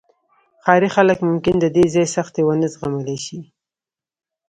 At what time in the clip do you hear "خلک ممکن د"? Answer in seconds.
0.95-1.65